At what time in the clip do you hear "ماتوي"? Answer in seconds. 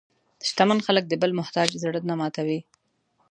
2.19-2.59